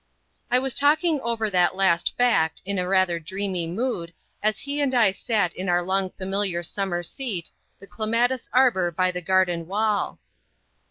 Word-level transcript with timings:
I 0.49 0.57
was 0.57 0.73
talking 0.73 1.21
over 1.21 1.47
that 1.51 1.75
last 1.75 2.17
fact, 2.17 2.63
in 2.65 2.79
a 2.79 2.87
rather 2.87 3.19
dreamy 3.19 3.67
mood, 3.67 4.13
as 4.41 4.57
he 4.57 4.81
and 4.81 4.95
I 4.95 5.11
sat 5.11 5.53
in 5.53 5.69
our 5.69 5.83
long 5.83 6.09
familiar 6.09 6.63
summer 6.63 7.03
seat, 7.03 7.51
the 7.77 7.85
clematis 7.85 8.49
arbour 8.51 8.89
by 8.89 9.11
the 9.11 9.21
garden 9.21 9.67
wall. 9.67 10.17